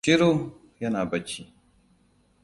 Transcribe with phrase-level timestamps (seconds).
[0.05, 0.31] Shiru!
[0.81, 1.41] Yana bacci.